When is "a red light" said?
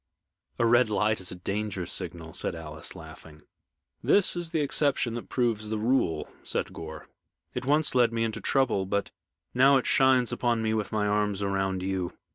0.57-1.19